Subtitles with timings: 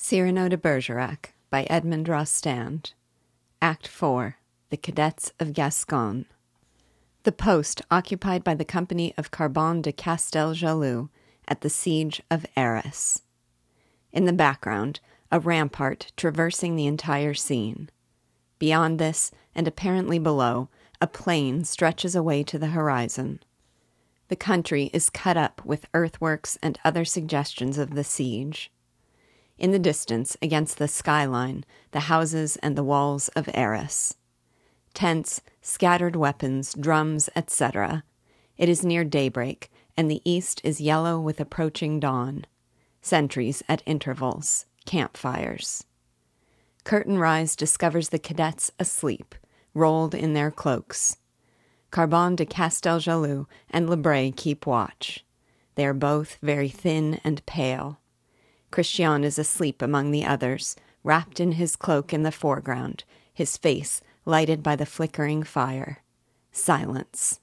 [0.00, 2.92] Cyrano de Bergerac by Edmond Rostand.
[3.60, 4.36] Act 4
[4.70, 6.26] The Cadets of Gascogne.
[7.24, 11.08] The post occupied by the company of Carbon de Castel Jaloux
[11.48, 13.22] at the siege of Arras.
[14.12, 15.00] In the background,
[15.32, 17.90] a rampart traversing the entire scene.
[18.60, 20.68] Beyond this, and apparently below,
[21.00, 23.40] a plain stretches away to the horizon.
[24.28, 28.70] The country is cut up with earthworks and other suggestions of the siege.
[29.58, 34.16] In the distance, against the skyline, the houses and the walls of Arras.
[34.94, 38.04] Tents, scattered weapons, drums, etc.
[38.56, 42.46] It is near daybreak, and the east is yellow with approaching dawn.
[43.02, 45.84] Sentries at intervals, campfires.
[46.84, 49.34] Curtain rise discovers the cadets asleep,
[49.74, 51.16] rolled in their cloaks.
[51.90, 55.24] Carbon de Casteljaloux and Le Bret keep watch.
[55.74, 57.98] They are both very thin and pale.
[58.70, 64.00] Christian is asleep among the others, wrapped in his cloak in the foreground, his face
[64.24, 66.02] lighted by the flickering fire.
[66.52, 67.40] Silence.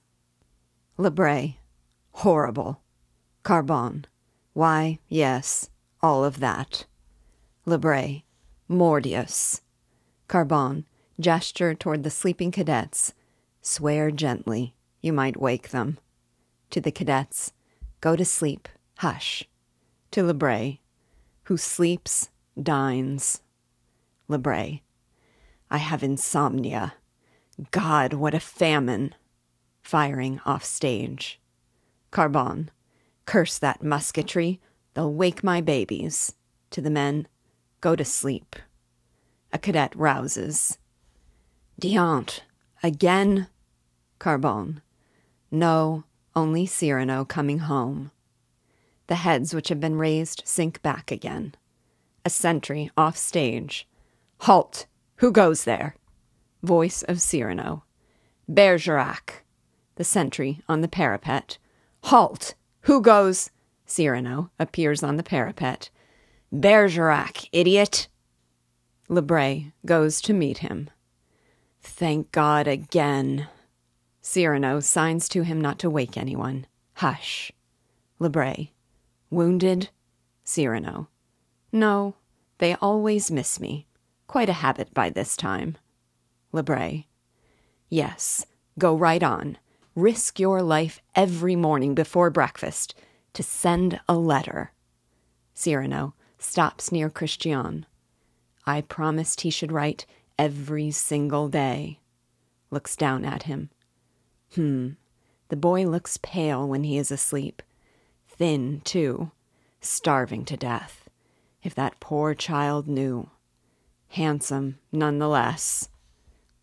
[0.97, 1.55] Le Bret.
[2.11, 2.81] Horrible.
[3.43, 4.05] Carbon.
[4.53, 5.69] Why, yes,
[6.01, 6.85] all of that.
[7.65, 8.23] Lebray.
[8.69, 9.61] Mordious.
[10.27, 10.85] Carbon.
[11.19, 13.13] Gesture toward the sleeping cadets.
[13.61, 14.75] Swear gently.
[15.01, 15.97] You might wake them.
[16.69, 17.53] To the cadets.
[18.01, 18.69] Go to sleep.
[18.97, 19.43] Hush.
[20.11, 20.77] To Le Bret.
[21.45, 22.29] Who sleeps,
[22.61, 23.41] dines.
[24.27, 24.79] Le Bret.
[25.69, 26.95] I have insomnia.
[27.69, 29.13] God, what a famine!
[29.83, 31.39] Firing off stage.
[32.09, 32.71] Carbon.
[33.25, 34.59] Curse that musketry.
[34.95, 36.33] They'll wake my babies.
[36.71, 37.27] To the men.
[37.79, 38.55] Go to sleep.
[39.53, 40.79] A cadet rouses.
[41.79, 42.43] Diant.
[42.81, 43.49] Again?
[44.17, 44.81] Carbon.
[45.51, 48.09] No, only Cyrano coming home.
[49.07, 51.55] The heads which have been raised sink back again.
[52.23, 53.87] A sentry off stage.
[54.41, 54.87] Halt!
[55.17, 55.95] Who goes there?
[56.63, 57.83] Voice of Cyrano.
[58.49, 59.43] Bergerac.
[59.95, 61.57] The sentry on the parapet.
[62.05, 62.55] Halt!
[62.81, 63.51] Who goes?
[63.85, 65.89] Cyrano appears on the parapet.
[66.51, 68.07] Bergerac, idiot!
[69.07, 70.89] Le Bret goes to meet him.
[71.81, 73.47] Thank God again.
[74.21, 76.65] Cyrano signs to him not to wake anyone.
[76.95, 77.51] Hush.
[78.17, 78.69] Le Bret.
[79.29, 79.89] Wounded?
[80.43, 81.09] Cyrano.
[81.71, 82.15] No,
[82.59, 83.87] they always miss me.
[84.27, 85.77] Quite a habit by this time.
[86.51, 87.05] Le Bret.
[87.89, 88.45] Yes,
[88.79, 89.57] go right on.
[89.95, 92.95] Risk your life every morning before breakfast
[93.33, 94.71] to send a letter.
[95.53, 97.85] Cyrano stops near Christian.
[98.65, 100.05] I promised he should write
[100.37, 101.99] every single day.
[102.71, 103.69] Looks down at him.
[104.55, 104.91] Hmm.
[105.49, 107.61] The boy looks pale when he is asleep.
[108.37, 109.31] Thin, too.
[109.79, 111.09] Starving to death.
[111.63, 113.29] If that poor child knew.
[114.09, 115.89] Handsome, none the less.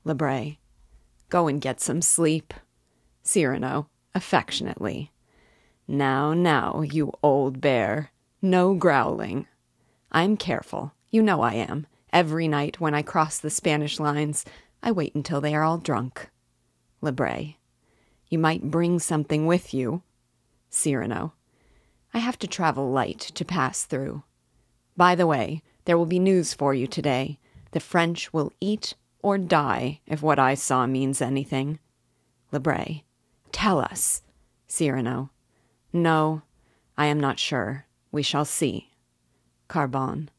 [0.04, 0.56] Le Bret.
[1.28, 2.52] Go and get some sleep.
[3.22, 5.10] Cyrano, affectionately.
[5.88, 8.10] Now, now, you old bear.
[8.40, 9.46] No growling.
[10.10, 10.92] I'm careful.
[11.10, 11.86] You know I am.
[12.12, 14.44] Every night when I cross the Spanish lines,
[14.82, 16.28] I wait until they are all drunk.
[17.00, 17.54] Le Bret.
[18.28, 20.02] You might bring something with you.
[20.68, 21.32] Cyrano.
[22.14, 24.22] I have to travel light to pass through.
[24.96, 27.38] By the way, there will be news for you today.
[27.72, 31.78] The French will eat or die if what I saw means anything.
[32.50, 33.02] Le Bret.
[33.50, 34.22] Tell us.
[34.66, 35.30] Cyrano.
[35.92, 36.42] No,
[36.96, 37.86] I am not sure.
[38.10, 38.90] We shall see.
[39.68, 40.30] Carbon.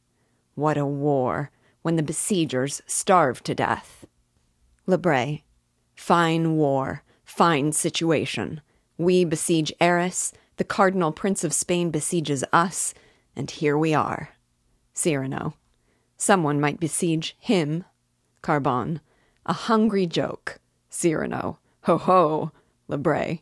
[0.55, 1.50] What a war,
[1.81, 4.05] when the besiegers starve to death.
[4.85, 5.41] Le Bret.
[5.95, 8.61] Fine war, fine situation.
[8.97, 12.94] We besiege Arras, the Cardinal Prince of Spain besieges us,
[13.36, 14.30] and here we are.
[14.94, 15.56] Cyrano.
[16.18, 17.84] Someone might besiege him.
[18.41, 19.02] Carbon.
[19.46, 20.59] A hungry joke.
[20.90, 21.59] Cyrano.
[21.81, 22.52] Ho ho.
[22.88, 23.40] Le Bret.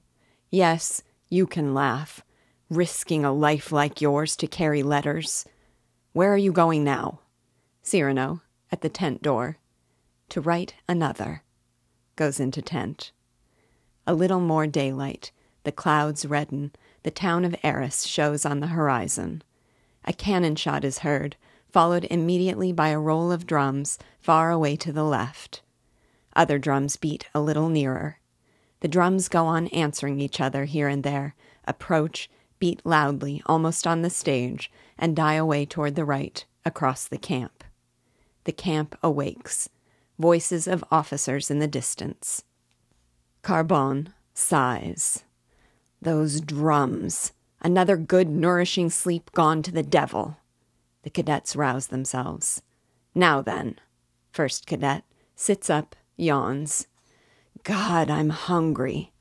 [0.49, 2.23] Yes, you can laugh.
[2.69, 5.45] Risking a life like yours to carry letters.
[6.13, 7.19] Where are you going now?
[7.81, 8.41] Cyrano,
[8.71, 9.57] at the tent door.
[10.29, 11.43] To write another.
[12.15, 13.11] Goes into tent.
[14.07, 15.31] A little more daylight.
[15.63, 16.71] The clouds redden.
[17.03, 19.43] The town of Arras shows on the horizon.
[20.05, 21.35] A cannon shot is heard,
[21.71, 25.61] followed immediately by a roll of drums far away to the left.
[26.35, 28.19] Other drums beat a little nearer.
[28.81, 34.01] The drums go on answering each other here and there, approach, beat loudly almost on
[34.01, 37.63] the stage, and die away toward the right, across the camp.
[38.43, 39.69] The camp awakes.
[40.19, 42.43] Voices of officers in the distance.
[43.41, 45.23] Carbon sighs.
[46.01, 47.31] Those drums.
[47.61, 50.37] Another good, nourishing sleep gone to the devil.
[51.03, 52.63] The cadets rouse themselves.
[53.13, 53.79] Now then.
[54.31, 55.03] First cadet
[55.35, 56.87] sits up, yawns.
[57.63, 59.11] God, I'm hungry.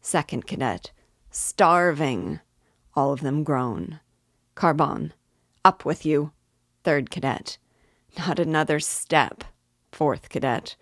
[0.00, 0.92] Second cadet.
[1.30, 2.40] Starving.
[2.94, 4.00] All of them groan.
[4.54, 5.12] Carbon.
[5.64, 6.32] Up with you.
[6.84, 7.58] Third cadet.
[8.18, 9.44] Not another step.
[9.92, 10.76] Fourth cadet.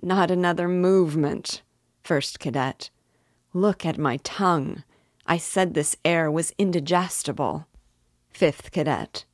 [0.00, 1.62] Not another movement.
[2.02, 2.90] First cadet.
[3.52, 4.84] Look at my tongue.
[5.26, 7.66] I said this air was indigestible.
[8.30, 9.24] Fifth cadet.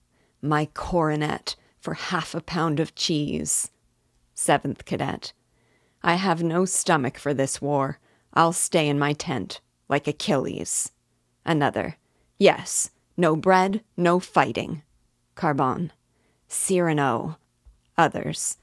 [0.42, 3.70] My coronet for half a pound of cheese.
[4.34, 5.32] Seventh cadet.
[6.02, 7.98] I have no stomach for this war.
[8.34, 10.92] I'll stay in my tent, like Achilles.
[11.44, 11.96] Another.
[12.38, 14.82] Yes, no bread, no fighting.
[15.34, 15.92] Carbon.
[16.46, 17.38] Cyrano.
[17.96, 18.58] Others.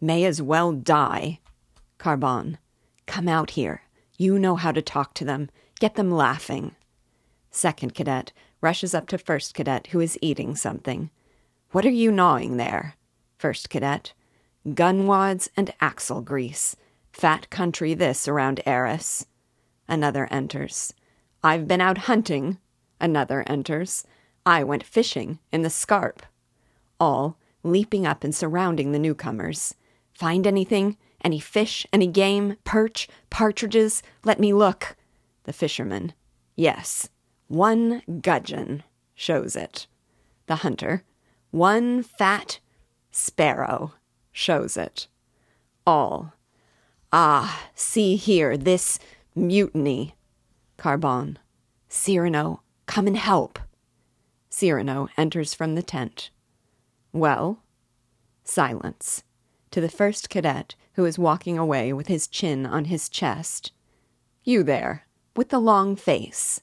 [0.00, 1.38] May as well die.
[1.98, 2.58] Carbon.
[3.06, 3.82] Come out here.
[4.16, 5.50] You know how to talk to them.
[5.80, 6.76] Get them laughing.
[7.50, 11.10] Second cadet rushes up to first cadet who is eating something.
[11.72, 12.94] What are you gnawing there?
[13.38, 14.12] First cadet.
[14.74, 16.76] Gun wads and axle grease.
[17.12, 19.26] Fat country this around Arras.
[19.88, 20.92] Another enters.
[21.42, 22.58] I've been out hunting.
[23.00, 24.04] Another enters.
[24.44, 26.22] I went fishing in the scarp.
[27.00, 29.74] All leaping up and surrounding the newcomers.
[30.12, 30.98] Find anything?
[31.24, 31.86] Any fish?
[31.90, 32.56] Any game?
[32.64, 33.08] Perch?
[33.30, 34.02] Partridges?
[34.24, 34.96] Let me look.
[35.44, 36.12] The fisherman.
[36.56, 37.08] Yes.
[37.48, 38.82] One gudgeon
[39.14, 39.86] shows it.
[40.46, 41.04] The hunter.
[41.50, 42.60] One fat
[43.10, 43.94] sparrow
[44.32, 45.08] shows it.
[45.86, 46.34] All.
[47.12, 48.98] Ah, see here, this
[49.34, 50.14] mutiny.
[50.76, 51.38] Carbon.
[51.88, 53.58] Cyrano, come and help.
[54.48, 56.30] Cyrano enters from the tent.
[57.12, 57.62] Well?
[58.44, 59.24] Silence.
[59.72, 63.72] To the first cadet, who is walking away with his chin on his chest.
[64.44, 66.60] You there, with the long face.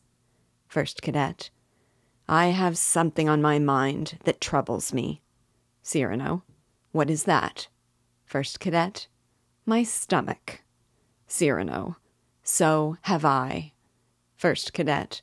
[0.67, 1.49] First cadet.
[2.27, 5.21] I have something on my mind that troubles me.
[5.81, 6.43] Cyrano.
[6.91, 7.69] What is that?
[8.25, 9.07] First cadet.
[9.65, 10.61] My stomach.
[11.27, 11.97] Cyrano.
[12.43, 13.73] So have I.
[14.35, 15.21] First cadet.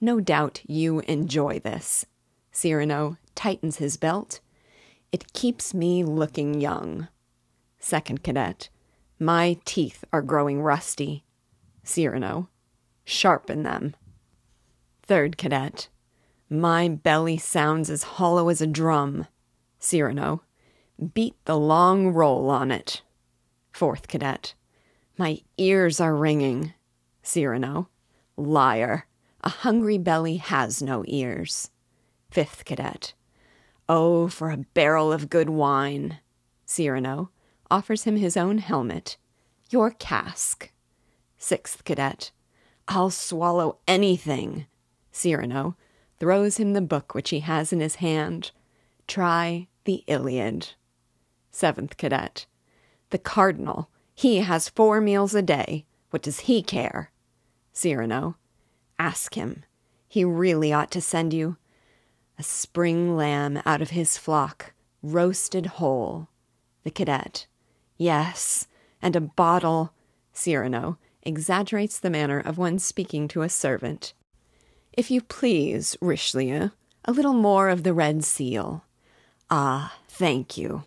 [0.00, 2.04] No doubt you enjoy this.
[2.52, 4.40] Cyrano tightens his belt.
[5.12, 7.08] It keeps me looking young.
[7.78, 8.68] Second cadet.
[9.18, 11.24] My teeth are growing rusty.
[11.82, 12.48] Cyrano.
[13.04, 13.94] Sharpen them.
[15.02, 15.88] Third cadet.
[16.48, 19.26] My belly sounds as hollow as a drum.
[19.78, 20.42] Cyrano.
[21.12, 23.02] Beat the long roll on it.
[23.72, 24.54] Fourth cadet.
[25.18, 26.72] My ears are ringing.
[27.22, 27.88] Cyrano.
[28.36, 29.06] Liar.
[29.42, 31.70] A hungry belly has no ears.
[32.30, 33.14] Fifth cadet.
[33.88, 36.18] Oh, for a barrel of good wine.
[36.64, 37.30] Cyrano
[37.70, 39.16] offers him his own helmet.
[39.70, 40.70] Your cask.
[41.36, 42.30] Sixth cadet.
[42.88, 44.66] I'll swallow anything.
[45.10, 45.76] Cyrano
[46.18, 48.50] throws him the book which he has in his hand.
[49.06, 50.74] Try the Iliad.
[51.50, 52.46] Seventh cadet.
[53.10, 53.90] The cardinal.
[54.14, 55.86] He has four meals a day.
[56.10, 57.10] What does he care?
[57.72, 58.36] Cyrano.
[58.98, 59.64] Ask him.
[60.08, 61.56] He really ought to send you
[62.38, 64.72] a spring lamb out of his flock,
[65.02, 66.28] roasted whole.
[66.82, 67.46] The cadet.
[67.96, 68.66] Yes,
[69.00, 69.92] and a bottle.
[70.32, 74.14] Cyrano exaggerates the manner of one speaking to a servant.
[74.92, 76.70] If you please, Richelieu,
[77.04, 78.84] a little more of the red seal.
[79.50, 80.84] Ah, thank you.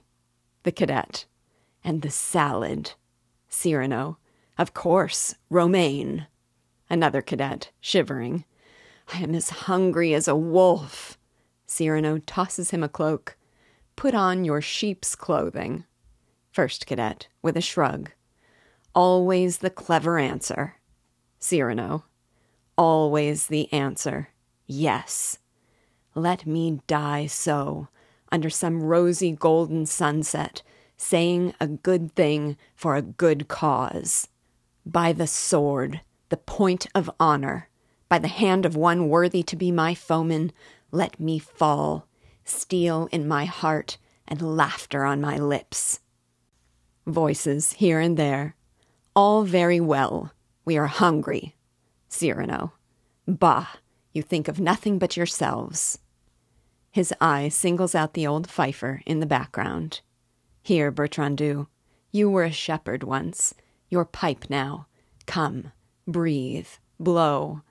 [0.64, 1.26] The cadet.
[1.84, 2.94] And the salad.
[3.50, 4.18] Cyrano.
[4.58, 6.28] Of course, romaine.
[6.90, 8.46] Another cadet, shivering.
[9.14, 11.18] I am as hungry as a wolf.
[11.66, 13.38] Cyrano tosses him a cloak.
[13.96, 15.86] Put on your sheep's clothing.
[16.52, 18.12] First cadet, with a shrug.
[18.98, 20.78] Always the clever answer.
[21.38, 22.06] Cyrano
[22.76, 24.30] always the answer
[24.66, 25.38] yes.
[26.16, 27.90] Let me die so,
[28.32, 30.64] under some rosy golden sunset,
[30.98, 34.30] saying a good thing for a good cause.
[34.84, 37.70] By the sword, the point of honor,
[38.10, 40.52] by the hand of one worthy to be my foeman,
[40.92, 42.08] let me fall,
[42.44, 46.00] steel in my heart and laughter on my lips.
[47.06, 48.57] Voices here and there.
[49.18, 50.32] All very well.
[50.64, 51.56] We are hungry.
[52.08, 52.74] Cyrano.
[53.28, 53.66] Bah,
[54.14, 55.98] you think of nothing but yourselves.
[56.92, 60.02] His eye singles out the old fifer in the background.
[60.62, 61.66] Here, Bertrandou,
[62.12, 63.56] you were a shepherd once.
[63.90, 64.86] Your pipe now.
[65.26, 65.72] Come,
[66.08, 66.70] breathe,
[67.00, 67.64] blow.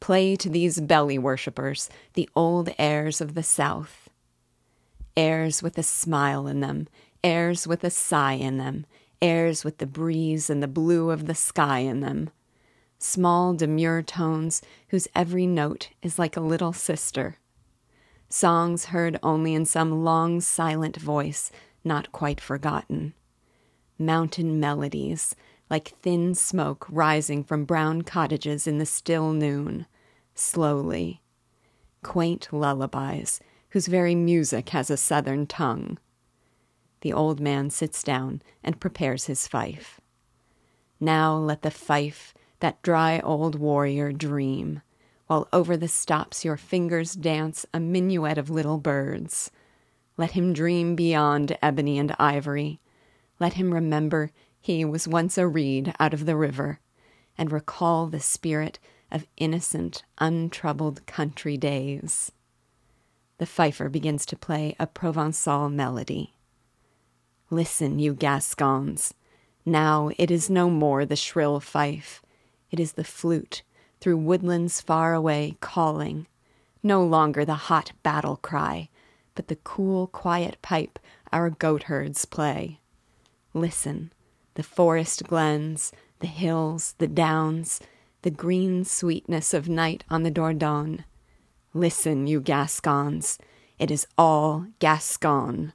[0.00, 4.10] Play to these belly worshippers, the old airs of the South.
[5.16, 6.88] Airs with a smile in them,
[7.24, 8.84] airs with a sigh in them,
[9.22, 12.30] airs with the breeze and the blue of the sky in them
[13.02, 17.36] small, demure tones whose every note is like a little sister.
[18.28, 21.50] songs heard only in some long silent voice
[21.82, 23.12] not quite forgotten.
[23.98, 25.34] Mountain melodies,
[25.68, 29.86] like thin smoke rising from brown cottages in the still noon,
[30.34, 31.20] slowly.
[32.02, 35.98] Quaint lullabies, whose very music has a southern tongue.
[37.00, 40.00] The old man sits down and prepares his fife.
[40.98, 44.82] Now let the fife, that dry old warrior, dream,
[45.26, 49.50] while over the stops your fingers dance a minuet of little birds.
[50.16, 52.80] Let him dream beyond ebony and ivory.
[53.38, 56.80] Let him remember he was once a reed out of the river,
[57.38, 58.78] and recall the spirit
[59.10, 62.30] of innocent, untroubled country days.
[63.38, 66.34] The fifer begins to play a Provençal melody.
[67.50, 69.12] Listen, you Gascons.
[69.66, 72.22] Now it is no more the shrill fife,
[72.70, 73.62] it is the flute
[74.00, 76.28] through woodlands far away calling.
[76.82, 78.88] No longer the hot battle cry,
[79.34, 80.98] but the cool, quiet pipe
[81.32, 82.80] our goatherds play.
[83.52, 84.12] Listen,
[84.54, 87.80] the forest glens, the hills, the downs,
[88.22, 91.04] the green sweetness of night on the Dordogne.
[91.74, 93.38] Listen, you Gascons,
[93.78, 95.72] it is all Gascon.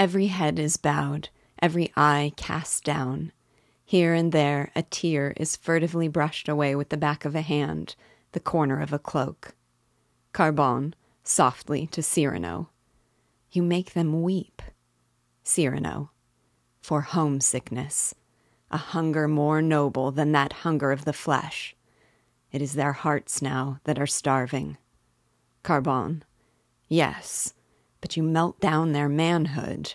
[0.00, 1.28] Every head is bowed,
[1.60, 3.32] every eye cast down.
[3.84, 7.96] Here and there a tear is furtively brushed away with the back of a hand,
[8.32, 9.54] the corner of a cloak.
[10.32, 12.70] Carbon, softly to Cyrano.
[13.52, 14.62] You make them weep.
[15.42, 16.12] Cyrano.
[16.80, 18.14] For homesickness
[18.70, 21.76] a hunger more noble than that hunger of the flesh.
[22.52, 24.78] It is their hearts now that are starving.
[25.62, 26.24] Carbon.
[26.88, 27.52] Yes,
[28.00, 29.94] but you melt down their manhood.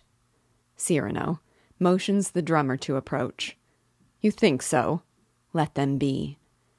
[0.75, 1.39] Cyrano
[1.79, 3.57] motions the drummer to approach.
[4.21, 5.01] You think so?
[5.53, 6.38] Let them be.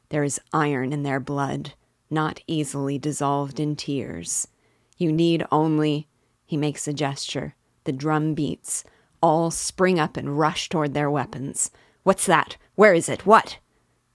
[0.08, 1.74] There is iron in their blood,
[2.10, 4.48] not easily dissolved in tears.
[4.96, 6.08] You need only.
[6.44, 7.54] He makes a gesture.
[7.84, 8.84] The drum beats.
[9.22, 11.70] All spring up and rush toward their weapons.
[12.02, 12.56] What's that?
[12.74, 13.26] Where is it?
[13.26, 13.58] What?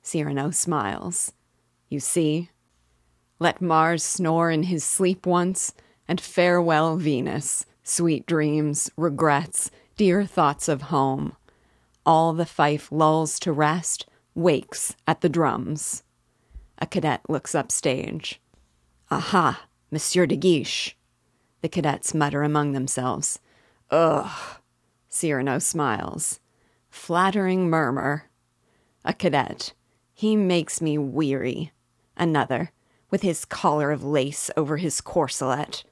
[0.01, 1.33] Cyrano smiles.
[1.89, 2.49] You see?
[3.39, 5.73] Let Mars snore in his sleep once,
[6.07, 11.35] and farewell, Venus, sweet dreams, regrets, dear thoughts of home.
[12.05, 14.05] All the fife lulls to rest,
[14.35, 16.03] wakes at the drums.
[16.79, 18.41] A cadet looks up stage.
[19.09, 20.95] Aha, Monsieur de Guiche.
[21.61, 23.39] The cadets mutter among themselves.
[23.89, 24.57] Ugh.
[25.09, 26.39] Cyrano smiles
[26.91, 28.25] flattering murmur.
[29.03, 29.73] A cadet.
[30.13, 31.71] He makes me weary.
[32.15, 32.71] Another,
[33.09, 35.83] with his collar of lace over his corselet.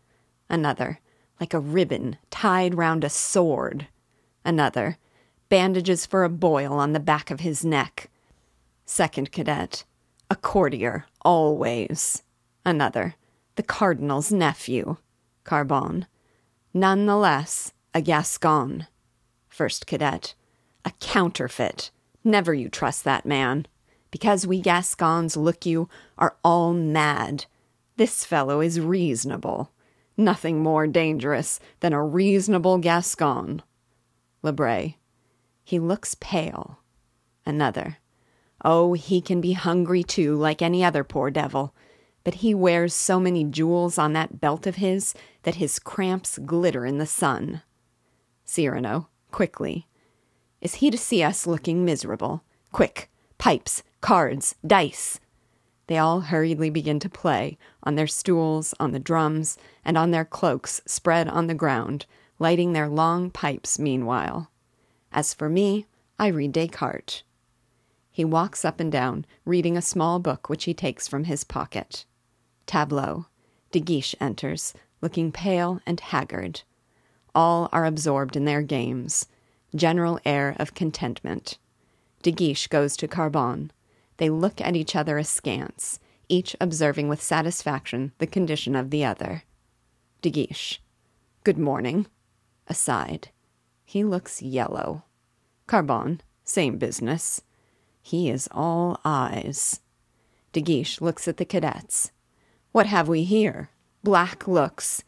[0.49, 0.99] Another,
[1.39, 3.87] like a ribbon tied round a sword.
[4.43, 4.97] Another,
[5.49, 8.09] bandages for a boil on the back of his neck.
[8.85, 9.83] Second cadet,
[10.29, 12.23] a courtier, always.
[12.65, 13.15] Another,
[13.55, 14.97] the cardinal's nephew.
[15.43, 16.05] Carbon.
[16.73, 18.87] None the less, a Gascon.
[19.47, 20.35] First cadet,
[20.85, 21.91] a counterfeit.
[22.23, 23.65] Never you trust that man.
[24.11, 27.45] Because we Gascons, look you, are all mad.
[27.97, 29.71] This fellow is reasonable.
[30.19, 33.61] Nothing more dangerous than a reasonable Gascon.
[34.41, 34.95] Le Bret.
[35.63, 36.79] He looks pale.
[37.45, 37.99] Another.
[38.65, 41.73] Oh, he can be hungry too, like any other poor devil.
[42.25, 46.85] But he wears so many jewels on that belt of his that his cramps glitter
[46.85, 47.61] in the sun.
[48.43, 49.87] Cyrano, quickly.
[50.59, 52.43] Is he to see us looking miserable?
[52.73, 55.21] Quick, pipes, cards, dice.
[55.89, 60.23] They all hurriedly begin to play, on their stools, on the drums, and on their
[60.23, 62.05] cloaks spread on the ground,
[62.37, 64.51] lighting their long pipes meanwhile.
[65.11, 65.87] As for me,
[66.19, 67.23] I read Descartes.
[68.11, 72.05] He walks up and down, reading a small book which he takes from his pocket.
[72.67, 73.25] Tableau.
[73.71, 76.61] De Guiche enters, looking pale and haggard.
[77.33, 79.25] All are absorbed in their games
[79.75, 81.57] general air of contentment.
[82.21, 83.71] De Guiche goes to Carbon.
[84.19, 85.97] They look at each other askance,
[86.27, 89.43] each observing with satisfaction the condition of the other.
[90.21, 90.81] De Guiche.
[91.45, 92.05] Good morning.
[92.67, 93.29] Aside.
[93.85, 95.05] He looks yellow.
[95.67, 96.19] Carbon.
[96.43, 97.41] Same business.
[98.01, 99.79] He is all eyes.
[100.51, 102.11] De Guiche looks at the cadets.
[102.73, 103.69] What have we here?
[104.03, 105.01] Black looks.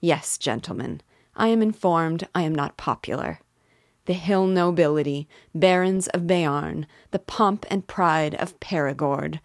[0.00, 1.02] Yes, gentlemen,
[1.36, 3.40] I am informed I am not popular
[4.06, 9.40] the hill nobility, barons of Béarn, the pomp and pride of Perigord.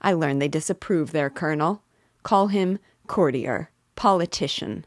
[0.00, 1.82] I learn they disapprove their colonel,
[2.22, 4.84] call him courtier, politician.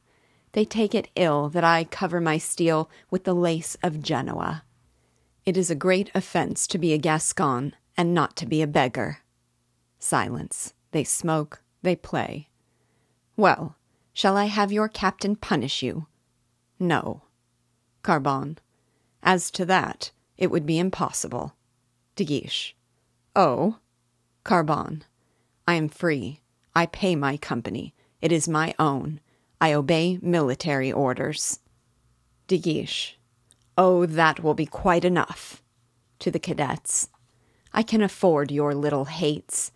[0.53, 4.63] They take it ill that I cover my steel with the lace of Genoa.
[5.45, 9.19] It is a great offense to be a Gascon and not to be a beggar.
[9.99, 10.73] Silence.
[10.91, 12.49] They smoke, they play.
[13.35, 13.77] Well,
[14.15, 16.05] Shall I have your captain punish you?
[16.79, 17.23] No.
[18.03, 18.59] Carbon.
[19.23, 21.55] As to that, it would be impossible.
[22.15, 22.75] De Guiche.
[23.35, 23.77] Oh?
[24.43, 25.05] Carbon.
[25.65, 26.41] I am free.
[26.75, 27.93] I pay my company.
[28.21, 29.21] It is my own.
[29.61, 31.59] I obey military orders.
[32.47, 33.17] De Guiche.
[33.77, 35.63] Oh, that will be quite enough.
[36.19, 37.07] To the cadets.
[37.73, 39.71] I can afford your little hates.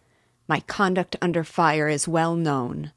[0.48, 2.92] My conduct under fire is well known.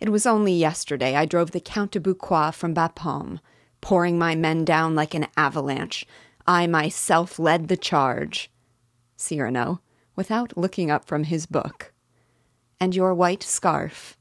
[0.00, 3.40] It was only yesterday I drove the Count de Bucquoy from Bapaume,
[3.82, 6.06] pouring my men down like an avalanche.
[6.46, 8.50] I myself led the charge.
[9.16, 9.82] Cyrano,
[10.16, 11.92] without looking up from his book.
[12.80, 14.16] And your white scarf?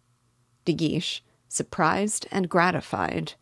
[0.65, 3.33] De Guiche, surprised and gratified.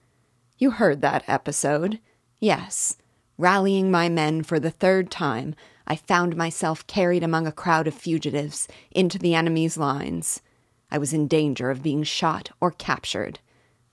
[0.57, 1.99] You heard that episode.
[2.39, 2.97] Yes.
[3.37, 5.55] Rallying my men for the third time,
[5.87, 10.41] I found myself carried among a crowd of fugitives into the enemy's lines.
[10.91, 13.39] I was in danger of being shot or captured.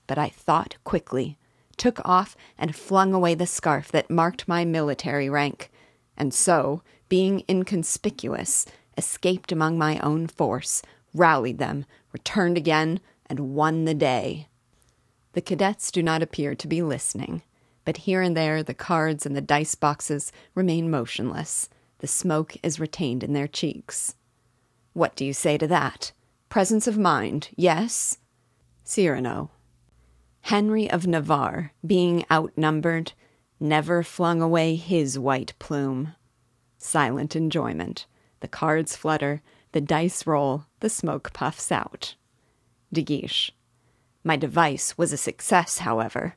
[0.07, 1.39] But I thought quickly,
[1.77, 5.71] took off and flung away the scarf that marked my military rank,
[6.17, 8.67] and so, being inconspicuous,
[8.97, 10.83] escaped among my own force,
[11.15, 14.49] rallied them, returned again, and won the day.
[15.33, 17.43] The cadets do not appear to be listening,
[17.85, 21.69] but here and there the cards and the dice boxes remain motionless.
[21.99, 24.17] The smoke is retained in their cheeks.
[24.93, 26.13] What do you say to that?
[26.49, 28.19] Presence of mind, yes?
[28.85, 29.51] Cyrano.
[30.47, 33.15] Henry of Navarre, being outnumbered,
[33.59, 36.15] never flung away his white plume.
[36.79, 38.07] Silent enjoyment.
[38.39, 42.15] The cards flutter, the dice roll, the smoke puffs out.
[42.93, 43.51] De Guiche.
[44.23, 46.37] My device was a success, however.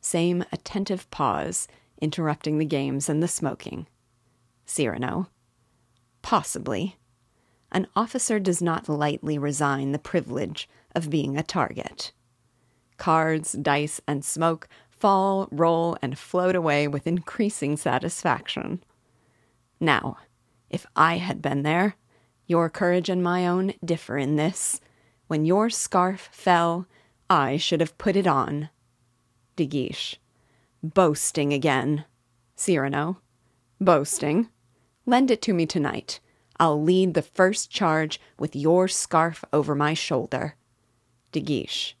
[0.00, 1.68] Same attentive pause,
[2.00, 3.86] interrupting the games and the smoking.
[4.64, 5.28] Cyrano.
[6.22, 6.96] Possibly.
[7.70, 12.12] An officer does not lightly resign the privilege of being a target.
[12.96, 18.82] Cards, dice, and smoke fall, roll, and float away with increasing satisfaction.
[19.78, 20.16] Now,
[20.70, 21.96] if I had been there,
[22.46, 24.80] your courage and my own differ in this.
[25.26, 26.86] When your scarf fell,
[27.28, 28.70] I should have put it on.
[29.56, 30.18] De Guiche.
[30.82, 32.04] Boasting again.
[32.54, 33.20] Cyrano.
[33.80, 34.48] Boasting.
[35.04, 36.20] Lend it to me tonight.
[36.58, 40.54] I'll lead the first charge with your scarf over my shoulder.
[41.32, 41.95] De Guiche.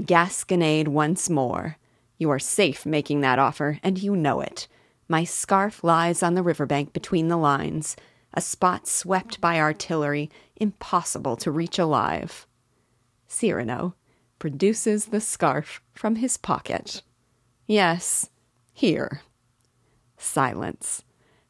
[0.00, 1.76] Gasconade once more.
[2.18, 4.68] You are safe making that offer, and you know it.
[5.08, 7.96] My scarf lies on the river bank between the lines,
[8.32, 12.46] a spot swept by artillery, impossible to reach alive.
[13.26, 13.94] Cyrano
[14.38, 17.02] produces the scarf from his pocket.
[17.66, 18.30] Yes,
[18.72, 19.22] here.
[20.16, 21.02] Silence.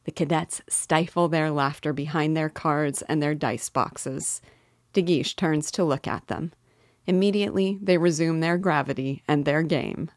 [0.05, 4.41] The cadets stifle their laughter behind their cards and their dice boxes.
[4.93, 6.51] De Guiche turns to look at them.
[7.07, 10.11] Immediately they resume their gravity and their game.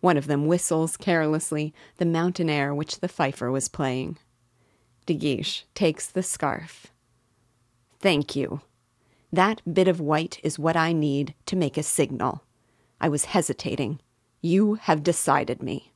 [0.00, 4.18] One of them whistles carelessly the mountain air which the fifer was playing.
[5.06, 6.88] De Guiche takes the scarf.
[8.00, 8.60] Thank you.
[9.32, 12.44] That bit of white is what I need to make a signal.
[13.00, 14.00] I was hesitating.
[14.40, 15.92] You have decided me.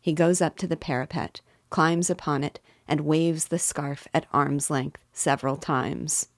[0.00, 4.70] He goes up to the parapet, climbs upon it, and waves the scarf at arm's
[4.70, 6.28] length several times.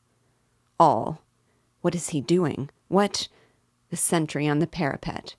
[0.78, 1.22] All.
[1.80, 2.70] What is he doing?
[2.90, 3.29] What?
[3.90, 5.37] The sentry on the parapet.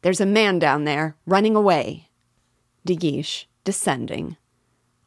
[0.00, 2.08] There's a man down there, running away.
[2.86, 4.38] De Guiche, descending.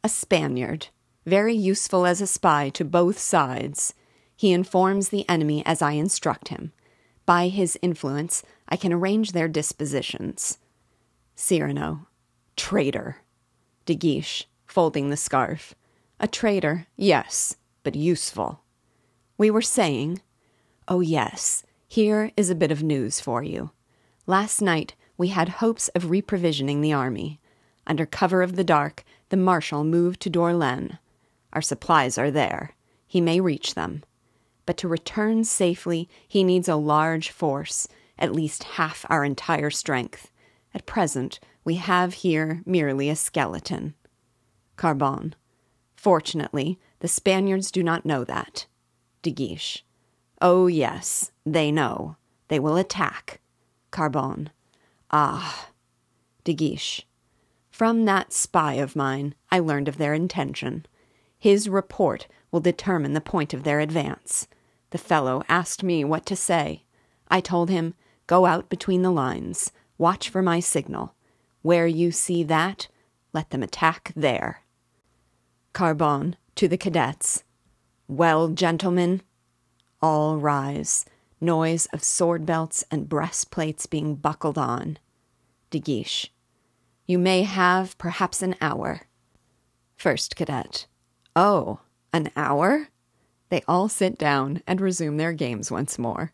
[0.04, 0.88] A Spaniard,
[1.26, 3.94] very useful as a spy to both sides.
[4.36, 6.72] He informs the enemy as I instruct him.
[7.26, 10.58] By his influence, I can arrange their dispositions.
[11.34, 12.06] Cyrano,
[12.56, 13.16] traitor.
[13.86, 15.74] De Guiche, folding the scarf.
[16.20, 18.62] A traitor, yes, but useful.
[19.36, 20.22] We were saying,
[20.86, 23.70] oh, yes, here is a bit of news for you.
[24.26, 27.40] Last night, we had hopes of reprovisioning the army.
[27.86, 30.98] Under cover of the dark, the marshal moved to Dourlens.
[31.54, 32.74] Our supplies are there.
[33.06, 34.04] He may reach them.
[34.66, 40.30] But to return safely, he needs a large force, at least half our entire strength.
[40.74, 43.94] At present, we have here merely a skeleton.
[44.76, 45.34] Carbon.
[45.96, 48.66] Fortunately, the Spaniards do not know that.
[49.22, 49.84] De Guiche.
[50.40, 52.16] Oh, yes, they know.
[52.48, 53.40] They will attack.
[53.90, 54.50] Carbon.
[55.10, 55.70] Ah.
[56.44, 57.06] De Guiche.
[57.70, 60.86] From that spy of mine, I learned of their intention.
[61.38, 64.48] His report will determine the point of their advance.
[64.90, 66.84] The fellow asked me what to say.
[67.28, 67.94] I told him,
[68.26, 69.72] Go out between the lines.
[69.96, 71.14] Watch for my signal.
[71.62, 72.88] Where you see that,
[73.32, 74.62] let them attack there.
[75.72, 77.44] Carbon to the cadets.
[78.06, 79.22] Well, gentlemen,
[80.00, 81.04] all rise.
[81.40, 84.98] Noise of sword belts and breastplates being buckled on.
[85.70, 86.32] De Guiche.
[87.06, 89.02] You may have perhaps an hour.
[89.96, 90.86] First Cadet.
[91.36, 91.80] Oh,
[92.12, 92.88] an hour?
[93.48, 96.32] They all sit down and resume their games once more.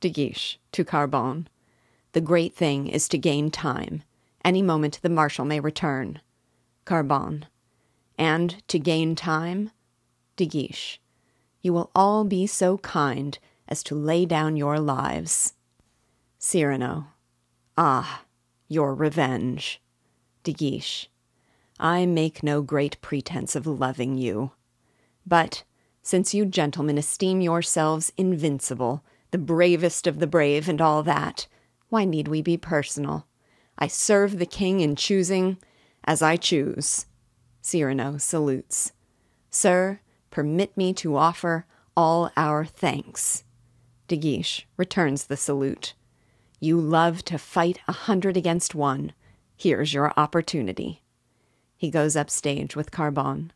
[0.00, 1.48] De Guiche to Carbon.
[2.12, 4.02] The great thing is to gain time.
[4.44, 6.20] Any moment the marshal may return.
[6.84, 7.46] Carbon.
[8.18, 9.70] And to gain time,
[10.36, 11.00] De Guiche.
[11.62, 15.54] You will all be so kind as to lay down your lives.
[16.38, 17.08] Cyrano.
[17.76, 18.24] Ah,
[18.68, 19.80] your revenge.
[20.42, 21.08] De Guiche.
[21.78, 24.52] I make no great pretense of loving you.
[25.26, 25.64] But
[26.02, 31.46] since you gentlemen esteem yourselves invincible, the bravest of the brave, and all that,
[31.88, 33.26] why need we be personal?
[33.78, 35.58] I serve the king in choosing
[36.04, 37.06] as I choose.
[37.60, 38.92] Cyrano salutes.
[39.50, 41.66] Sir, permit me to offer
[41.96, 43.44] all our thanks.
[44.08, 45.94] De Guiche returns the salute.
[46.58, 49.12] You love to fight a hundred against one.
[49.56, 51.02] Here's your opportunity.
[51.76, 53.52] He goes upstage with Carbon.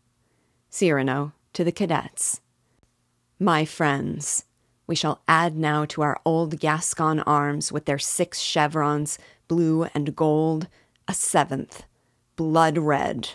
[0.70, 2.40] Cyrano to the cadets.
[3.38, 4.44] My friends,
[4.86, 10.14] we shall add now to our old Gascon arms with their six chevrons, blue and
[10.14, 10.68] gold,
[11.08, 11.84] a seventh,
[12.36, 13.30] blood red.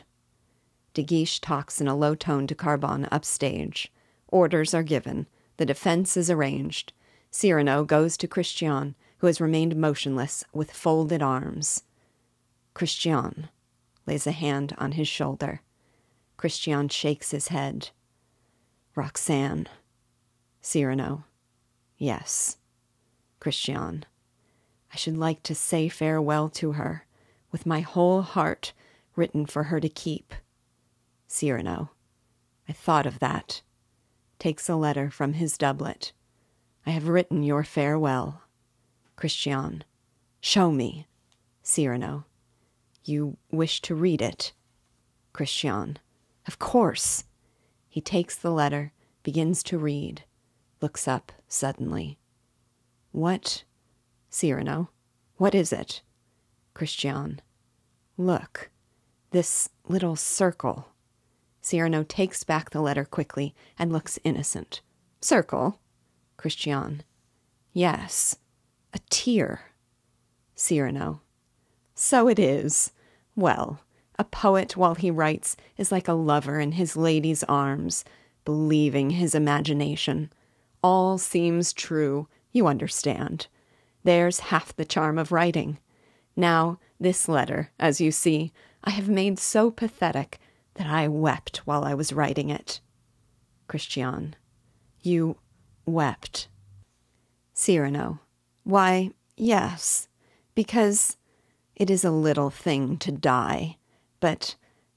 [0.99, 3.89] De Guiche talks in a low tone to Carbon upstage.
[4.27, 5.27] Orders are given.
[5.55, 6.91] The defense is arranged.
[7.31, 11.83] Cyrano goes to Christian, who has remained motionless with folded arms.
[12.73, 13.47] Christian
[14.05, 15.62] lays a hand on his shoulder.
[16.35, 17.91] Christian shakes his head.
[18.93, 19.69] Roxane.
[20.59, 21.23] Cyrano.
[21.97, 22.57] Yes.
[23.39, 24.03] Christian.
[24.91, 27.05] I should like to say farewell to her,
[27.53, 28.73] with my whole heart
[29.15, 30.33] written for her to keep.
[31.31, 31.91] Cyrano.
[32.67, 33.61] I thought of that.
[34.39, 36.11] Takes a letter from his doublet.
[36.85, 38.41] I have written your farewell.
[39.15, 39.83] Christian.
[40.41, 41.07] Show me.
[41.61, 42.25] Cyrano.
[43.05, 44.53] You wish to read it?
[45.31, 45.99] Christian.
[46.47, 47.25] Of course.
[47.87, 50.23] He takes the letter, begins to read,
[50.81, 52.17] looks up suddenly.
[53.11, 53.63] What?
[54.31, 54.89] Cyrano.
[55.37, 56.01] What is it?
[56.73, 57.39] Christian.
[58.17, 58.71] Look.
[59.29, 60.87] This little circle.
[61.69, 64.82] Cyrano takes back the letter quickly and looks innocent.
[65.21, 65.79] Circle?
[66.36, 67.03] Christian.
[67.73, 68.38] Yes.
[68.91, 69.65] A tear.
[70.55, 71.21] Cyrano.
[71.93, 72.91] So it is.
[73.36, 73.82] Well,
[74.17, 78.03] a poet while he writes is like a lover in his lady's arms,
[78.45, 80.32] believing his imagination.
[80.82, 83.45] All seems true, you understand.
[84.03, 85.77] There's half the charm of writing.
[86.36, 88.53] Now, this letter, as you see,
[88.84, 90.39] I have made so pathetic
[90.75, 92.79] that I wept while I was writing it.
[93.67, 94.36] Christian.
[95.01, 95.38] You
[95.86, 96.47] wept.
[97.53, 98.19] Cyrano.
[98.63, 100.08] Why, yes,
[100.55, 101.17] because
[101.75, 103.77] it is a little thing to die,
[104.19, 104.55] but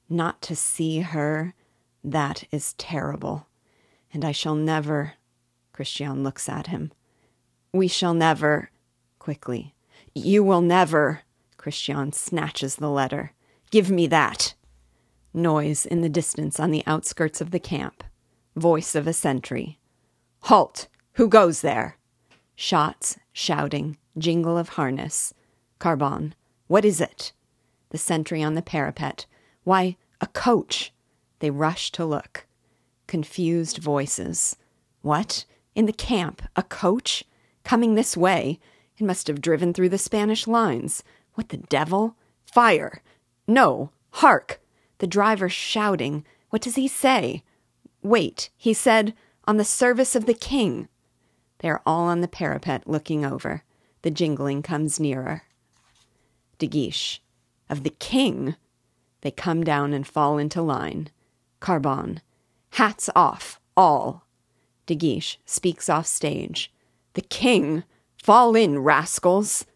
[0.09, 1.55] not to see her,
[2.05, 3.47] that is terrible.
[4.13, 5.15] And I shall never.
[5.73, 6.93] Christian looks at him.
[7.73, 8.71] We shall never.
[9.19, 9.75] Quickly.
[10.15, 11.23] You will never.
[11.57, 13.33] Christian snatches the letter.
[13.71, 14.55] Give me that.
[15.35, 18.05] Noise in the distance on the outskirts of the camp.
[18.55, 19.79] Voice of a sentry.
[20.42, 20.88] Halt!
[21.14, 21.97] Who goes there?
[22.55, 25.33] Shots, shouting, jingle of harness.
[25.79, 26.35] Carbon.
[26.66, 27.33] What is it?
[27.90, 29.27] The sentry on the parapet.
[29.64, 30.92] Why, a coach.
[31.40, 32.47] They rush to look.
[33.07, 34.57] Confused voices.
[35.01, 35.45] What?
[35.75, 36.42] In the camp?
[36.57, 37.25] A coach?
[37.64, 38.61] Coming this way?
[38.99, 41.03] It must have driven through the Spanish lines.
[41.35, 42.16] What the devil?
[42.45, 43.03] Fire!
[43.47, 43.90] No!
[44.11, 44.62] Hark!
[45.03, 46.25] The driver shouting.
[46.51, 47.43] What does he say?
[48.05, 49.15] Wait, he said,
[49.49, 50.87] on the service of the king.
[51.59, 53.65] They are all on the parapet looking over.
[54.03, 55.43] The jingling comes nearer.
[56.61, 57.21] De Guiche.
[57.69, 58.55] Of the king?
[59.23, 61.09] They come down and fall into line.
[61.59, 62.21] Carbon.
[62.75, 64.25] Hats off, all.
[64.87, 66.73] De Guiche speaks off stage.
[67.15, 67.83] The king!
[68.23, 69.67] Fall in, rascals!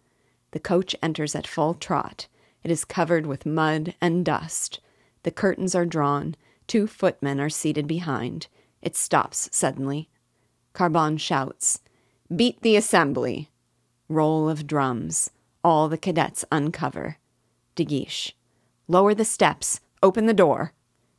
[0.53, 2.29] The coach enters at full trot.
[2.63, 4.79] It is covered with mud and dust.
[5.27, 6.37] The curtains are drawn.
[6.69, 8.47] Two footmen are seated behind.
[8.81, 10.09] It stops suddenly.
[10.73, 11.81] Carbon shouts,
[12.35, 13.51] Beat the assembly!
[14.09, 15.31] Roll of drums.
[15.65, 17.17] All the cadets uncover.
[17.75, 18.37] De Guiche.
[18.87, 19.81] Lower the steps.
[20.01, 20.75] Open the door.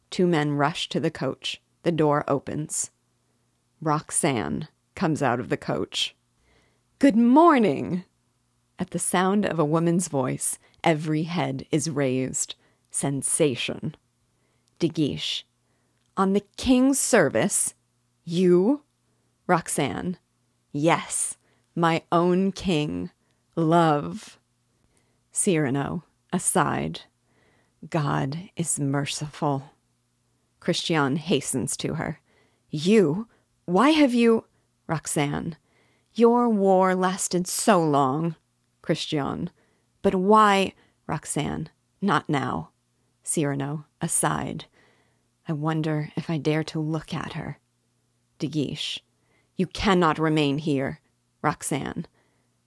[0.10, 1.62] Two men rush to the coach.
[1.84, 2.92] The door opens.
[3.82, 6.16] Roxane comes out of the coach.
[7.00, 8.06] Good morning!
[8.80, 12.56] At the sound of a woman's voice, every head is raised
[12.98, 13.96] sensation.
[14.80, 15.46] De Guiche.
[16.16, 17.76] On the king's service?
[18.24, 18.82] You?
[19.46, 20.18] Roxane.
[20.72, 21.38] Yes,
[21.76, 23.12] my own king.
[23.56, 24.40] Love.
[25.32, 27.02] Cyrano, aside.
[27.88, 29.72] God is merciful.
[30.60, 32.20] Christian hastens to her.
[32.72, 33.28] You?
[33.66, 34.46] Why have you.
[34.88, 35.56] Roxane.
[36.14, 38.36] Your war lasted so long.
[38.82, 39.52] Christian.
[40.02, 40.74] But why.
[41.06, 41.70] Roxane.
[42.02, 42.72] Not now.
[43.28, 44.66] Cyrano, aside.
[45.48, 47.60] I wonder if I dare to look at her.
[48.40, 49.04] De Guiche.
[49.58, 51.02] You cannot remain here.
[51.42, 52.06] Roxane.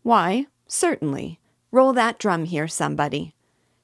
[0.02, 1.40] Why, certainly.
[1.72, 3.34] Roll that drum here, somebody.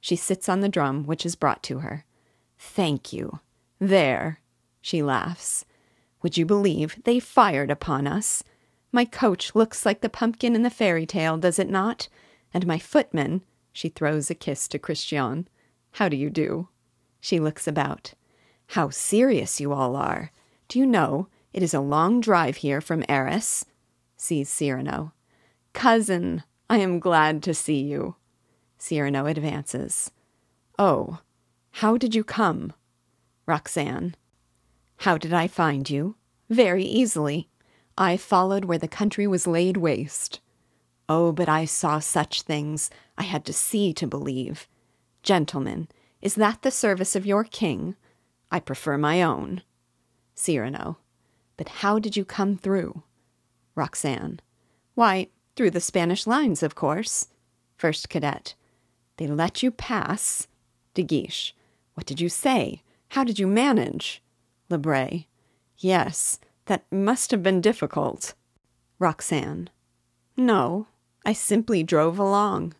[0.01, 2.05] She sits on the drum, which is brought to her.
[2.59, 3.41] Thank you.
[3.79, 4.41] There.
[4.83, 5.65] She laughs.
[6.23, 8.45] Would you believe they fired upon us?
[8.93, 12.09] My coach looks like the pumpkin in the fairy tale, does it not?
[12.53, 13.43] And my footman.
[13.73, 15.49] She throws a kiss to Christian.
[15.97, 16.69] How do you do?
[17.23, 18.13] She looks about.
[18.69, 20.31] How serious you all are.
[20.69, 23.65] Do you know, it is a long drive here from Arras?
[24.15, 25.15] Sees Cyrano.
[25.73, 28.17] Cousin, I am glad to see you.
[28.77, 30.11] Cyrano advances.
[30.79, 31.21] Oh,
[31.71, 32.75] how did you come?
[33.47, 34.17] Roxane.
[34.99, 36.17] How did I find you?
[36.51, 37.49] Very easily.
[37.97, 40.41] I followed where the country was laid waste.
[41.09, 42.91] Oh, but I saw such things.
[43.17, 44.69] I had to see to believe.
[45.27, 45.89] Gentlemen,
[46.23, 47.97] is that the service of your king?
[48.53, 49.63] I prefer my own.
[50.37, 50.99] Cyrano.
[51.57, 53.03] But how did you come through?
[53.75, 54.39] Roxane.
[54.95, 57.27] Why, through the Spanish lines, of course.
[57.77, 58.55] First Cadet.
[59.17, 60.47] They let you pass?
[60.95, 61.57] De Guiche.
[61.95, 62.83] What did you say?
[63.09, 64.23] How did you manage?
[64.71, 65.25] Le Bret.
[65.77, 68.35] Yes, that must have been difficult.
[69.01, 69.71] Roxane.
[70.37, 70.87] No,
[71.25, 72.75] I simply drove along.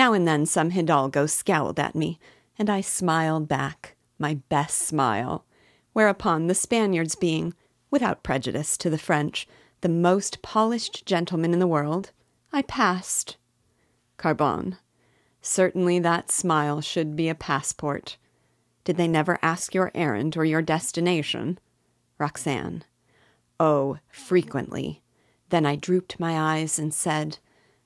[0.00, 2.18] Now and then some hidalgo scowled at me,
[2.58, 5.44] and I smiled back, my best smile,
[5.92, 7.52] whereupon the Spaniards being,
[7.90, 9.46] without prejudice to the French,
[9.82, 12.12] the most polished gentlemen in the world,
[12.50, 13.36] I passed.
[14.16, 14.78] Carbon.
[15.42, 18.16] Certainly that smile should be a passport.
[18.84, 21.58] Did they never ask your errand or your destination?
[22.16, 22.84] Roxane.
[23.60, 25.02] Oh, frequently.
[25.50, 27.36] Then I drooped my eyes and said,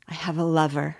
[0.06, 0.98] I have a lover.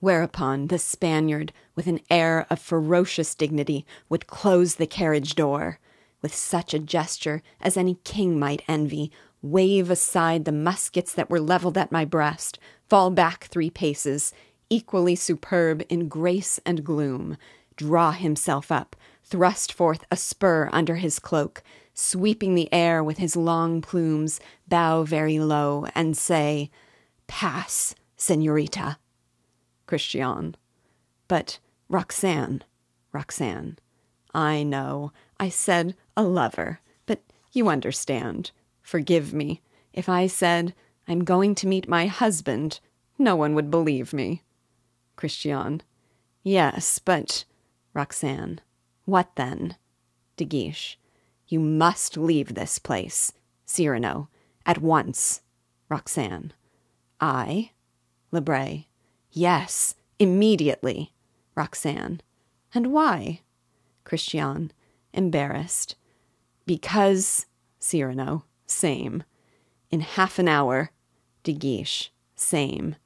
[0.00, 5.78] Whereupon the Spaniard, with an air of ferocious dignity, would close the carriage door,
[6.20, 9.10] with such a gesture as any king might envy,
[9.42, 14.32] wave aside the muskets that were leveled at my breast, fall back three paces,
[14.68, 17.36] equally superb in grace and gloom,
[17.76, 21.62] draw himself up, thrust forth a spur under his cloak,
[21.94, 26.70] sweeping the air with his long plumes, bow very low, and say,
[27.26, 28.98] Pass, senorita.
[29.86, 30.56] Christian.
[31.28, 32.62] But Roxane,
[33.12, 33.78] Roxane.
[34.34, 37.22] I know, I said a lover, but
[37.52, 38.50] you understand.
[38.82, 39.62] Forgive me.
[39.92, 40.74] If I said,
[41.08, 42.80] I'm going to meet my husband,
[43.18, 44.42] no one would believe me.
[45.16, 45.82] Christian.
[46.42, 47.44] Yes, but.
[47.94, 48.60] Roxane.
[49.04, 49.76] What then?
[50.36, 50.98] De Guiche.
[51.48, 53.32] You must leave this place.
[53.64, 54.28] Cyrano.
[54.66, 55.40] At once.
[55.88, 56.52] Roxane.
[57.20, 57.70] I?
[58.32, 58.84] Le Bret.
[59.36, 61.12] Yes, immediately.
[61.54, 62.22] Roxane.
[62.72, 63.42] And why?
[64.02, 64.72] Christian.
[65.12, 65.94] Embarrassed.
[66.64, 67.44] Because.
[67.78, 68.46] Cyrano.
[68.66, 69.24] Same.
[69.90, 70.90] In half an hour.
[71.42, 72.10] De Guiche.
[72.34, 72.96] Same.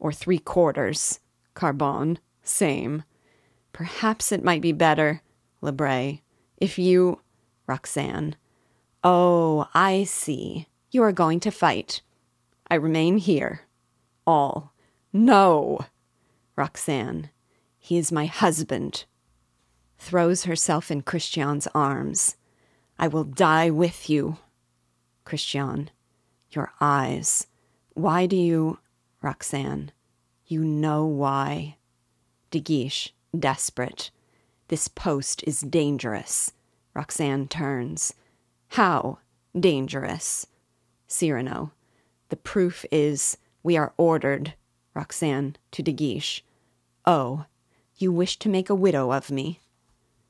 [0.00, 1.20] Or three quarters.
[1.54, 2.18] Carbon.
[2.42, 3.04] Same.
[3.72, 5.22] Perhaps it might be better.
[5.60, 6.18] Le Bret.
[6.56, 7.20] If you.
[7.68, 8.34] Roxane.
[9.04, 10.66] Oh, I see.
[10.90, 12.02] You are going to fight.
[12.68, 13.60] I remain here.
[14.26, 14.72] All.
[15.18, 15.80] No.
[16.54, 17.30] Roxane.
[17.76, 19.04] He is my husband.
[19.98, 22.36] Throws herself in Christian's arms.
[23.00, 24.36] I will die with you.
[25.24, 25.90] Christian.
[26.52, 27.48] Your eyes.
[27.94, 28.78] Why do you.
[29.20, 29.90] Roxane.
[30.46, 31.78] You know why.
[32.52, 34.12] De Guiche, desperate.
[34.68, 36.52] This post is dangerous.
[36.94, 38.14] Roxane turns.
[38.68, 39.18] How
[39.58, 40.46] dangerous?
[41.08, 41.72] Cyrano.
[42.28, 44.54] The proof is we are ordered.
[44.94, 46.42] Roxane to De Guiche.
[47.04, 47.46] Oh,
[47.96, 49.60] you wish to make a widow of me?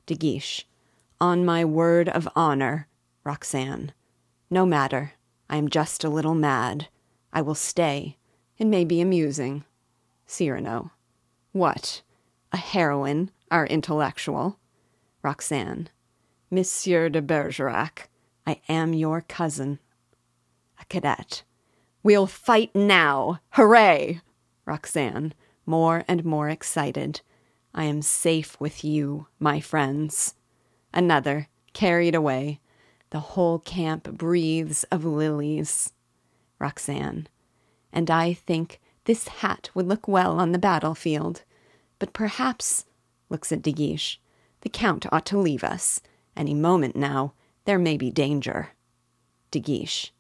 [0.07, 0.67] De Guiche.
[1.21, 2.89] On my word of honor,
[3.25, 3.93] Roxane.
[4.51, 5.13] No matter.
[5.51, 6.89] I am just a little mad.
[7.33, 8.17] I will stay.
[8.59, 9.65] It may be amusing.
[10.27, 10.93] Cyrano.
[11.53, 12.03] What?
[12.53, 14.59] A heroine, our intellectual?
[15.23, 15.89] Roxane.
[16.51, 18.09] Monsieur de Bergerac,
[18.47, 19.79] I am your cousin.
[20.81, 21.43] A cadet.
[22.03, 23.41] We'll fight now!
[23.51, 24.21] Hooray!
[24.69, 25.33] Roxane,
[25.65, 27.23] more and more excited.
[27.75, 30.35] I am safe with you, my friends.
[30.93, 32.61] Another, carried away.
[33.09, 35.95] The whole camp breathes of lilies.
[36.59, 37.29] Roxane.
[37.95, 41.45] And I think this hat would look well on the battlefield.
[41.99, 42.85] But perhaps,
[43.31, 44.21] looks at De Guiche,
[44.61, 46.03] the Count ought to leave us.
[46.37, 47.33] Any moment now,
[47.65, 48.69] there may be danger.
[49.51, 50.13] De Guiche.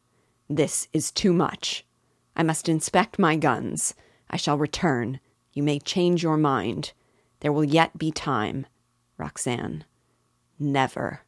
[0.49, 1.85] This is too much.
[2.35, 3.93] I must inspect my guns.
[4.31, 5.21] I shall return.
[5.53, 6.93] You may change your mind.
[7.41, 8.67] There will yet be time.
[9.17, 9.85] Roxane.
[10.59, 11.23] Never.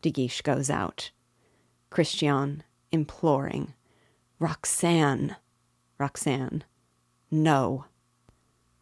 [0.00, 1.10] De Guiche goes out.
[1.90, 3.74] Christian, imploring.
[4.38, 5.36] Roxane.
[5.98, 6.64] Roxane.
[7.30, 7.86] No.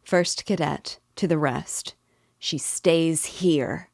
[0.03, 1.95] First cadet to the rest.
[2.39, 3.91] She stays here.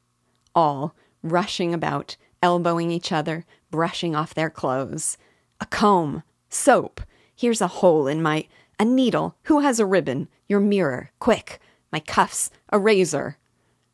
[0.55, 5.19] All rushing about, elbowing each other, brushing off their clothes.
[5.61, 6.23] A comb.
[6.49, 7.01] Soap.
[7.35, 8.47] Here's a hole in my.
[8.79, 9.37] A needle.
[9.45, 10.29] Who has a ribbon?
[10.49, 11.11] Your mirror.
[11.19, 11.61] Quick.
[11.91, 12.51] My cuffs.
[12.71, 13.39] A razor.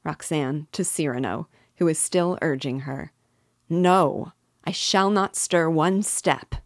[0.04, 3.12] Roxane to Cyrano, who is still urging her.
[3.68, 4.32] No,
[4.64, 6.56] I shall not stir one step.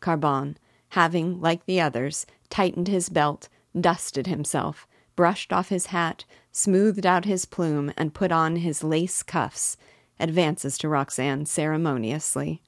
[0.00, 0.56] Carbon,
[0.90, 4.86] having, like the others, tightened his belt, dusted himself,
[5.16, 9.76] brushed off his hat, smoothed out his plume, and put on his lace cuffs,
[10.18, 12.62] advances to Roxane ceremoniously.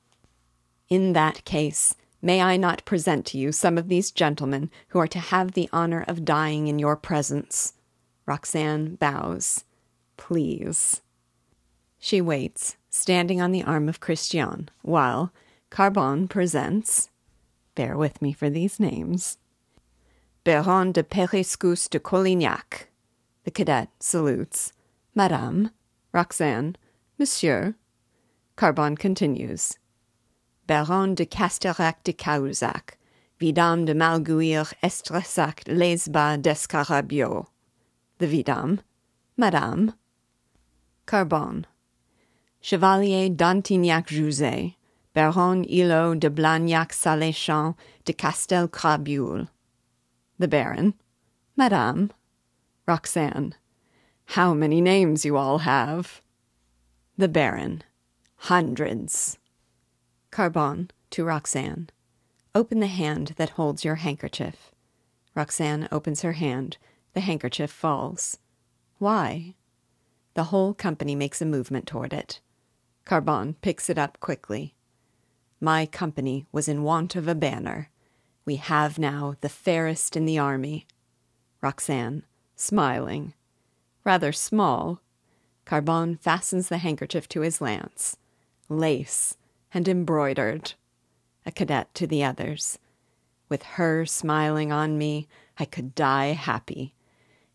[0.88, 5.08] In that case, may I not present to you some of these gentlemen who are
[5.08, 7.74] to have the honor of dying in your presence?
[8.26, 9.64] Roxane bows.
[10.16, 11.02] Please.
[11.98, 15.32] She waits, standing on the arm of Christian, while
[15.70, 17.10] Carbon presents.
[17.74, 19.38] Bear with me for these names.
[20.42, 22.88] Baron de Peyrescous de Colignac.
[23.44, 24.72] The cadet salutes.
[25.14, 25.70] Madame.
[26.12, 26.76] Roxane.
[27.18, 27.74] Monsieur.
[28.56, 29.78] Carbon continues.
[30.70, 32.96] Baron de Casterac de Cahuzac.
[33.40, 37.48] Vidame de Malgouyre Estressac Lesba d'Escarabiot.
[38.18, 38.78] The Vidame.
[39.36, 39.94] Madame.
[41.06, 41.66] Carbon.
[42.60, 44.76] Chevalier d'Antignac Jouzet.
[45.12, 49.48] Baron Hulot de Blagnac Saléchan de Castel Crabule.
[50.38, 50.94] The Baron.
[51.56, 52.12] Madame.
[52.86, 53.54] Roxane.
[54.36, 56.22] How many names you all have!
[57.18, 57.82] The Baron.
[58.36, 59.39] Hundreds.
[60.30, 61.90] Carbon to Roxane.
[62.54, 64.70] Open the hand that holds your handkerchief.
[65.34, 66.76] Roxane opens her hand.
[67.14, 68.38] The handkerchief falls.
[68.98, 69.56] Why?
[70.34, 72.40] The whole company makes a movement toward it.
[73.04, 74.74] Carbon picks it up quickly.
[75.60, 77.90] My company was in want of a banner.
[78.44, 80.86] We have now the fairest in the army.
[81.60, 82.22] Roxane,
[82.54, 83.34] smiling.
[84.04, 85.02] Rather small.
[85.64, 88.16] Carbon fastens the handkerchief to his lance.
[88.68, 89.36] Lace
[89.72, 90.74] and embroidered.
[91.46, 92.78] A cadet to the others.
[93.48, 95.28] With her smiling on me,
[95.58, 96.94] I could die happy.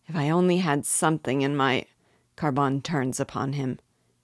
[0.07, 1.85] If I only had something in my.
[2.35, 3.79] Carbon turns upon him.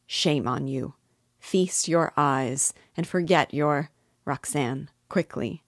[0.05, 0.95] Shame on you.
[1.39, 3.89] Feast your eyes and forget your.
[4.25, 5.63] Roxane, quickly.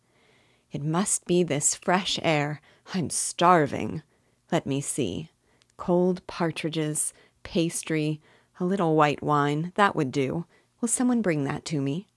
[0.71, 2.61] It must be this fresh air.
[2.93, 4.03] I'm starving.
[4.51, 5.29] Let me see.
[5.77, 8.21] Cold partridges, pastry,
[8.59, 9.71] a little white wine.
[9.75, 10.45] That would do.
[10.81, 12.07] Will someone bring that to me?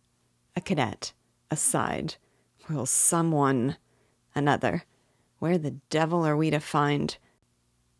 [0.57, 1.13] A cadet.
[1.51, 2.17] Aside.
[2.69, 3.77] Will someone.
[4.35, 4.85] Another.
[5.39, 7.17] Where the devil are we to find.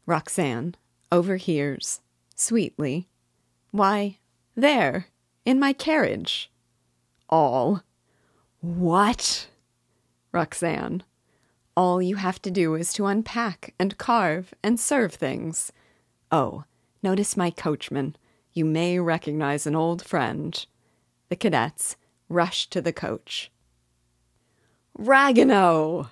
[0.07, 0.75] Roxane
[1.13, 2.01] overhears
[2.35, 3.09] sweetly.
[3.71, 4.19] Why,
[4.55, 5.09] there,
[5.45, 6.51] in my carriage.
[7.29, 7.83] All.
[8.61, 9.49] What?
[10.33, 11.03] Roxane.
[11.77, 15.73] All you have to do is to unpack and carve and serve things.
[16.33, 16.65] Oh,
[17.03, 18.17] notice my coachman.
[18.53, 20.65] You may recognize an old friend.
[21.29, 21.97] The cadets
[22.29, 23.51] rush to the coach.
[24.99, 26.09] Ragueneau!